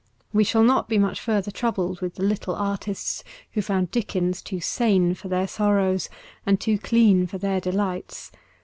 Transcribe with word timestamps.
We 0.33 0.43
shall 0.43 0.63
not 0.63 0.89
be 0.89 0.97
much 0.97 1.19
further 1.21 1.51
troubled 1.51 2.01
with 2.01 2.15
the 2.15 2.23
little 2.23 2.55
artists 2.55 3.23
who 3.51 3.61
found 3.61 3.91
Dickens 3.91 4.41
too 4.41 4.59
sane 4.59 5.13
for 5.13 5.27
their 5.27 5.47
sorrows 5.47 6.09
and 6.43 6.59
too 6.59 6.79
clean 6.79 7.27
for 7.27 7.37
their 7.37 7.61
delights. 7.61 8.31